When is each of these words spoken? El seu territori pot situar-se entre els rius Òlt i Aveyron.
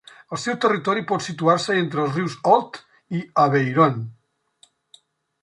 El 0.35 0.39
seu 0.43 0.55
territori 0.61 1.03
pot 1.11 1.25
situar-se 1.25 1.75
entre 1.81 2.01
els 2.05 2.15
rius 2.17 2.39
Òlt 2.53 2.81
i 3.19 3.23
Aveyron. 3.45 4.03